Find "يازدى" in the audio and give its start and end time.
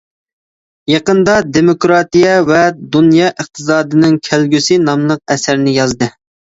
5.83-6.15